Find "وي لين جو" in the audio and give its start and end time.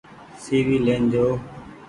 0.65-1.25